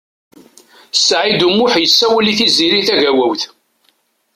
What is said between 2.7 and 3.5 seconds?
Tagawawt.